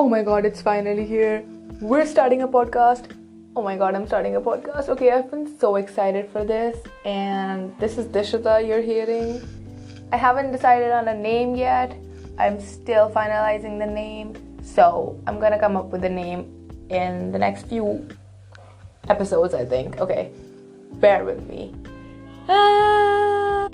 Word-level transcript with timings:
Oh 0.00 0.08
my 0.08 0.22
god, 0.22 0.46
it's 0.46 0.62
finally 0.62 1.04
here. 1.04 1.44
We're 1.78 2.06
starting 2.06 2.40
a 2.40 2.48
podcast. 2.48 3.10
Oh 3.54 3.60
my 3.62 3.76
god, 3.76 3.94
I'm 3.94 4.06
starting 4.06 4.34
a 4.34 4.40
podcast. 4.40 4.88
Okay, 4.88 5.10
I've 5.10 5.30
been 5.30 5.58
so 5.58 5.76
excited 5.76 6.30
for 6.30 6.42
this, 6.42 6.78
and 7.04 7.78
this 7.78 7.98
is 7.98 8.06
Dishita 8.06 8.66
you're 8.66 8.80
hearing. 8.80 9.42
I 10.10 10.16
haven't 10.16 10.52
decided 10.52 10.90
on 10.90 11.06
a 11.08 11.12
name 11.12 11.54
yet. 11.54 11.94
I'm 12.38 12.58
still 12.58 13.10
finalizing 13.10 13.78
the 13.78 13.84
name, 13.84 14.32
so 14.62 15.20
I'm 15.26 15.38
gonna 15.38 15.60
come 15.60 15.76
up 15.76 15.92
with 15.92 16.02
a 16.04 16.08
name 16.08 16.48
in 16.88 17.30
the 17.30 17.38
next 17.38 17.66
few 17.66 18.08
episodes, 19.10 19.52
I 19.52 19.66
think. 19.66 20.00
Okay, 20.00 20.32
bear 20.94 21.26
with 21.26 21.46
me. 21.46 21.74
Ah. 22.48 23.68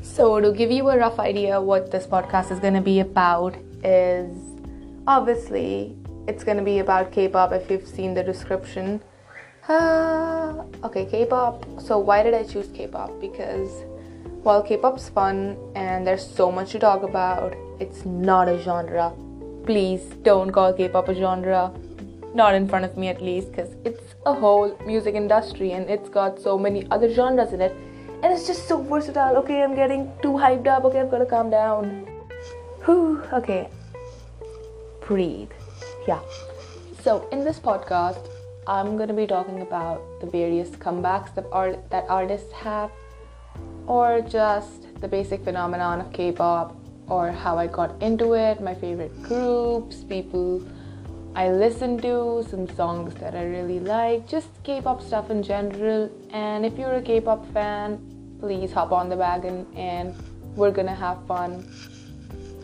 So, 0.00 0.40
to 0.40 0.52
give 0.52 0.70
you 0.70 0.88
a 0.88 0.96
rough 0.96 1.18
idea 1.18 1.60
what 1.60 1.90
this 1.90 2.06
podcast 2.06 2.50
is 2.50 2.60
gonna 2.60 2.80
be 2.80 3.00
about, 3.00 3.54
is 3.84 4.55
obviously 5.06 5.96
it's 6.26 6.42
gonna 6.42 6.62
be 6.62 6.80
about 6.80 7.12
K-pop 7.12 7.52
if 7.52 7.70
you've 7.70 7.86
seen 7.86 8.14
the 8.14 8.22
description. 8.22 9.00
Uh, 9.68 10.64
okay, 10.84 11.06
K-pop. 11.06 11.64
So 11.80 11.98
why 11.98 12.22
did 12.22 12.34
I 12.34 12.42
choose 12.42 12.68
K-pop? 12.74 13.20
Because 13.20 13.84
while 14.42 14.62
K-pop's 14.62 15.08
fun 15.08 15.56
and 15.74 16.06
there's 16.06 16.26
so 16.26 16.50
much 16.50 16.72
to 16.72 16.78
talk 16.78 17.02
about, 17.02 17.54
it's 17.80 18.04
not 18.04 18.48
a 18.48 18.60
genre. 18.62 19.12
Please 19.64 20.02
don't 20.22 20.50
call 20.52 20.72
K-pop 20.72 21.08
a 21.08 21.14
genre. 21.14 21.72
Not 22.34 22.54
in 22.54 22.68
front 22.68 22.84
of 22.84 22.96
me 22.96 23.08
at 23.08 23.22
least, 23.22 23.50
because 23.50 23.74
it's 23.84 24.14
a 24.26 24.34
whole 24.34 24.76
music 24.84 25.14
industry 25.14 25.72
and 25.72 25.88
it's 25.88 26.08
got 26.08 26.38
so 26.38 26.58
many 26.58 26.86
other 26.90 27.12
genres 27.12 27.52
in 27.52 27.60
it. 27.60 27.74
And 28.22 28.32
it's 28.32 28.46
just 28.46 28.68
so 28.68 28.82
versatile. 28.82 29.36
Okay, 29.38 29.62
I'm 29.62 29.74
getting 29.74 30.12
too 30.22 30.32
hyped 30.32 30.66
up. 30.66 30.84
Okay, 30.84 31.00
I've 31.00 31.10
got 31.10 31.18
to 31.18 31.26
calm 31.26 31.50
down. 31.50 32.06
Whew, 32.84 33.22
okay, 33.32 33.68
breathe. 35.06 35.50
Yeah. 36.06 36.20
So, 37.02 37.28
in 37.30 37.44
this 37.44 37.58
podcast, 37.58 38.28
I'm 38.66 38.96
going 38.96 39.08
to 39.08 39.14
be 39.14 39.26
talking 39.26 39.62
about 39.62 40.02
the 40.20 40.26
various 40.26 40.70
comebacks 40.70 41.34
that, 41.36 41.46
art- 41.52 41.88
that 41.90 42.04
artists 42.08 42.52
have, 42.52 42.90
or 43.86 44.20
just 44.20 45.00
the 45.00 45.06
basic 45.06 45.44
phenomenon 45.44 46.00
of 46.00 46.12
K 46.12 46.32
pop, 46.32 46.76
or 47.06 47.30
how 47.30 47.56
I 47.56 47.68
got 47.68 48.02
into 48.02 48.32
it, 48.32 48.60
my 48.60 48.74
favorite 48.74 49.22
groups, 49.22 50.02
people 50.02 50.66
I 51.36 51.50
listen 51.50 51.98
to, 51.98 52.44
some 52.50 52.66
songs 52.66 53.14
that 53.16 53.34
I 53.36 53.44
really 53.44 53.78
like, 53.78 54.26
just 54.26 54.48
K 54.64 54.80
pop 54.80 55.00
stuff 55.00 55.30
in 55.30 55.42
general. 55.42 56.10
And 56.30 56.66
if 56.66 56.76
you're 56.76 56.94
a 56.94 57.02
K 57.02 57.20
pop 57.20 57.46
fan, 57.52 58.00
please 58.40 58.72
hop 58.72 58.90
on 58.90 59.08
the 59.08 59.16
wagon 59.16 59.66
and 59.76 60.14
we're 60.56 60.70
gonna 60.72 60.94
have 60.94 61.24
fun 61.26 61.70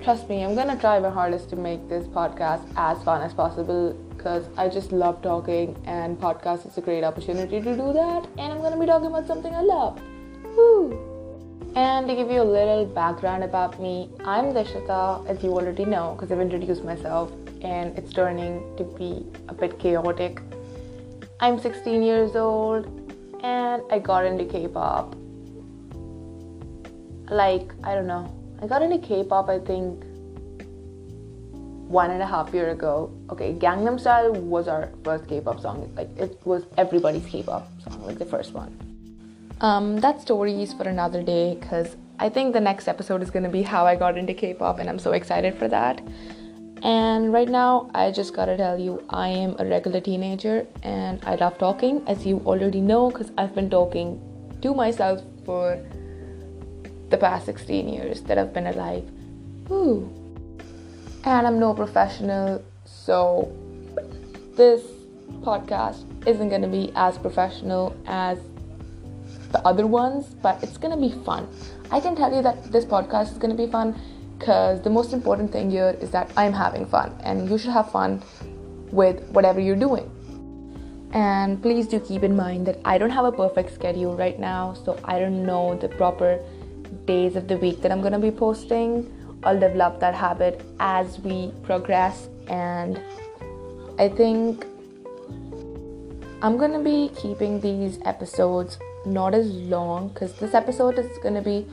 trust 0.03 0.29
me, 0.29 0.43
I'm 0.45 0.55
gonna 0.57 0.77
try 0.77 0.99
my 0.99 1.11
hardest 1.11 1.49
to 1.51 1.57
make 1.57 1.89
this 1.89 2.07
podcast 2.07 2.65
as 2.77 3.03
fun 3.05 3.23
as 3.23 3.33
possible 3.33 3.93
because 4.11 4.49
I 4.57 4.69
just 4.69 4.91
love 4.91 5.23
talking, 5.23 5.77
and 5.87 6.19
podcast 6.19 6.67
is 6.67 6.77
a 6.77 6.81
great 6.81 7.05
opportunity 7.05 7.61
to 7.61 7.77
do 7.77 7.93
that. 7.93 8.27
And 8.37 8.53
I'm 8.53 8.61
gonna 8.61 8.79
be 8.79 8.87
talking 8.87 9.07
about 9.07 9.27
something 9.27 9.55
I 9.55 9.63
love. 9.63 10.01
Woo! 10.57 10.99
And 11.77 12.09
to 12.09 12.15
give 12.15 12.31
you 12.31 12.43
a 12.43 12.51
little 12.59 12.85
background 12.85 13.45
about 13.45 13.81
me, 13.81 14.11
I'm 14.25 14.53
Dishita, 14.53 15.27
as 15.27 15.43
you 15.43 15.53
already 15.53 15.85
know, 15.85 16.15
because 16.15 16.33
I've 16.33 16.41
introduced 16.41 16.85
myself, 16.85 17.33
and 17.63 17.97
it's 17.97 18.13
turning 18.13 18.77
to 18.77 18.85
be 18.85 19.25
a 19.49 19.55
bit 19.55 19.79
chaotic. 19.79 20.41
I'm 21.41 21.59
16 21.61 22.03
years 22.03 22.35
old, 22.35 22.87
and 23.43 23.83
I 23.91 24.01
got 24.01 24.27
into 24.27 24.45
K-pop. 24.45 25.15
Like 27.31 27.73
I 27.85 27.95
don't 27.95 28.09
know, 28.09 28.42
I 28.63 28.67
got 28.69 28.81
into 28.81 28.99
K-pop. 28.99 29.49
I 29.49 29.59
think 29.59 30.05
one 31.89 32.13
and 32.13 32.23
a 32.23 32.27
half 32.27 32.55
year 32.55 32.71
ago. 32.71 33.13
Okay, 33.29 33.55
Gangnam 33.55 33.99
Style 33.99 34.33
was 34.33 34.69
our 34.69 34.89
first 35.03 35.27
K-pop 35.27 35.61
song. 35.61 35.93
Like 35.97 36.17
it 36.17 36.41
was 36.45 36.65
everybody's 36.79 37.27
K-pop 37.27 37.69
song, 37.83 38.07
like 38.07 38.19
the 38.19 38.25
first 38.25 38.53
one. 38.53 38.71
Um, 39.61 39.99
that 39.99 40.21
story 40.21 40.63
is 40.63 40.73
for 40.73 40.85
another 40.85 41.25
day 41.25 41.57
because 41.59 41.97
I 42.21 42.29
think 42.29 42.53
the 42.53 42.61
next 42.61 42.87
episode 42.87 43.21
is 43.21 43.31
gonna 43.33 43.49
be 43.49 43.63
how 43.63 43.85
I 43.85 43.97
got 43.97 44.17
into 44.17 44.33
K-pop, 44.33 44.79
and 44.79 44.89
I'm 44.89 45.01
so 45.01 45.11
excited 45.11 45.59
for 45.59 45.67
that. 45.67 46.01
And 46.85 47.33
right 47.33 47.49
now, 47.49 47.91
I 47.95 48.13
just 48.13 48.33
gotta 48.33 48.57
tell 48.57 48.79
you, 48.79 49.03
I 49.11 49.29
am 49.29 49.57
a 49.59 49.67
regular 49.67 50.01
teenager 50.01 50.67
and 50.85 51.21
I 51.25 51.35
love 51.35 51.59
talking, 51.59 52.05
as 52.07 52.25
you 52.25 52.41
already 52.47 52.81
know, 52.81 53.11
because 53.11 53.33
I've 53.37 53.57
been 53.57 53.71
talking 53.71 54.21
to 54.63 54.73
myself 54.73 55.21
for 55.45 55.79
the 57.13 57.19
past 57.19 57.47
16 57.47 57.89
years 57.89 58.23
that 58.23 58.39
I've 58.39 58.53
been 58.53 58.67
alive. 58.67 59.09
Ooh. 59.71 60.11
And 61.25 61.47
I'm 61.47 61.61
no 61.61 61.73
professional, 61.75 62.65
so 62.85 63.55
this 64.57 64.83
podcast 65.43 66.05
isn't 66.27 66.49
going 66.49 66.63
to 66.63 66.69
be 66.69 66.91
as 66.97 67.19
professional 67.19 67.95
as 68.07 68.39
the 69.53 69.61
other 69.67 69.87
ones, 69.87 70.35
but 70.43 70.61
it's 70.65 70.79
going 70.79 70.91
to 70.91 71.01
be 71.01 71.15
fun. 71.25 71.47
I 71.91 72.01
can 72.01 72.17
tell 72.17 72.35
you 72.35 72.43
that 72.43 72.73
this 72.73 72.85
podcast 72.85 73.33
is 73.33 73.39
going 73.39 73.55
to 73.57 73.63
be 73.63 73.71
fun 73.71 73.95
because 74.39 74.81
the 74.83 74.91
most 74.91 75.13
important 75.13 75.53
thing 75.53 75.71
here 75.71 75.97
is 76.01 76.11
that 76.11 76.33
I'm 76.37 76.53
having 76.53 76.87
fun, 76.87 77.15
and 77.23 77.49
you 77.49 77.59
should 77.59 77.71
have 77.71 77.93
fun 77.93 78.23
with 78.91 79.23
whatever 79.29 79.61
you're 79.61 79.77
doing. 79.77 80.11
And 81.13 81.61
please 81.63 81.87
do 81.87 82.01
keep 82.01 82.23
in 82.23 82.35
mind 82.35 82.67
that 82.67 82.81
I 82.87 82.97
don't 82.97 83.11
have 83.11 83.27
a 83.27 83.33
perfect 83.33 83.75
schedule 83.75 84.17
right 84.17 84.39
now, 84.41 84.73
so 84.73 84.99
I 85.05 85.19
don't 85.19 85.45
know 85.45 85.77
the 85.77 85.89
proper 85.89 86.41
days 87.07 87.37
of 87.37 87.49
the 87.49 87.57
week 87.57 87.83
that 87.83 87.93
I'm 87.93 88.01
going 88.01 88.13
to 88.13 88.19
be 88.19 88.31
posting. 88.31 89.11
I'll 89.45 89.59
develop 89.59 90.01
that 90.01 90.15
habit 90.15 90.63
as 90.79 91.19
we 91.19 91.53
progress, 91.63 92.29
and 92.47 93.01
I 93.99 94.09
think 94.09 94.65
I'm 96.43 96.57
going 96.57 96.73
to 96.73 96.79
be 96.79 97.11
keeping 97.17 97.61
these 97.61 97.99
episodes 98.05 98.79
not 99.05 99.35
as 99.35 99.51
long 99.51 100.09
because 100.09 100.33
this 100.35 100.55
episode 100.55 100.99
is 100.99 101.19
going 101.19 101.35
to 101.35 101.43
be 101.43 101.67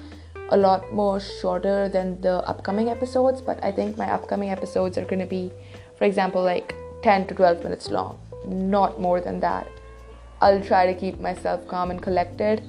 a 0.50 0.58
lot 0.58 0.92
more 0.92 1.20
shorter 1.20 1.90
than 1.90 2.20
the 2.22 2.38
upcoming 2.48 2.90
episodes, 2.90 3.40
but 3.42 3.64
I 3.64 3.72
think 3.72 3.98
my 3.98 4.12
upcoming 4.12 4.50
episodes 4.50 4.98
are 4.98 5.06
going 5.06 5.20
to 5.20 5.28
be, 5.28 5.52
for 5.98 6.06
example, 6.06 6.42
like 6.42 6.74
10 7.04 7.28
to 7.28 7.36
12 7.36 7.64
minutes 7.64 7.90
long, 7.90 8.20
not 8.46 9.00
more 9.00 9.22
than 9.22 9.40
that. 9.42 9.68
I'll 10.42 10.62
try 10.62 10.92
to 10.92 11.00
keep 11.00 11.20
myself 11.20 11.68
calm 11.68 11.92
and 11.92 12.02
collected 12.02 12.64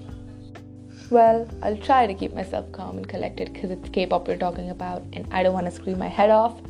well, 1.10 1.48
I'll 1.62 1.76
try 1.76 2.06
to 2.06 2.15
keep 2.15 2.34
myself 2.34 2.71
calm 2.72 2.97
and 2.97 3.09
collected 3.09 3.53
because 3.53 3.71
it's 3.71 3.88
K 3.88 4.06
pop 4.06 4.28
we're 4.28 4.37
talking 4.37 4.71
about 4.71 5.03
and 5.12 5.26
I 5.31 5.43
don't 5.43 5.53
want 5.53 5.66
to 5.66 5.72
scream 5.72 5.98
my 5.98 6.09
head 6.09 6.31
off. 6.31 6.60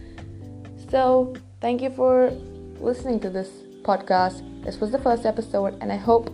So, 0.90 1.34
thank 1.60 1.82
you 1.82 1.90
for 1.90 2.30
listening 2.80 3.20
to 3.20 3.30
this 3.30 3.48
podcast. 3.82 4.42
This 4.64 4.80
was 4.80 4.90
the 4.90 4.98
first 4.98 5.24
episode, 5.24 5.78
and 5.80 5.92
I 5.92 5.96
hope 5.96 6.32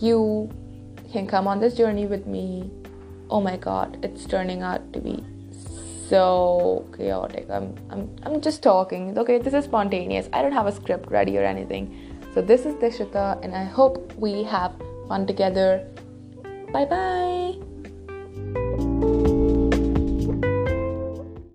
you 0.00 0.50
can 1.12 1.26
come 1.26 1.46
on 1.46 1.60
this 1.60 1.74
journey 1.74 2.06
with 2.06 2.26
me. 2.26 2.70
Oh 3.30 3.40
my 3.40 3.56
god, 3.56 3.98
it's 4.02 4.24
turning 4.26 4.62
out 4.62 4.92
to 4.92 5.00
be 5.00 5.24
so 6.08 6.86
chaotic. 6.96 7.48
I'm 7.50 7.74
I'm 7.90 8.14
I'm 8.22 8.40
just 8.40 8.62
talking. 8.62 9.16
Okay, 9.18 9.38
this 9.38 9.54
is 9.54 9.64
spontaneous. 9.64 10.28
I 10.32 10.42
don't 10.42 10.52
have 10.52 10.66
a 10.66 10.72
script 10.72 11.10
ready 11.10 11.38
or 11.38 11.44
anything. 11.44 11.84
So 12.34 12.42
this 12.42 12.66
is 12.66 12.74
Dishita 12.74 13.42
and 13.42 13.54
I 13.54 13.64
hope 13.64 14.12
we 14.16 14.42
have 14.44 14.72
fun 15.08 15.26
together. 15.26 15.86
Bye 16.72 16.86
bye. 16.86 17.71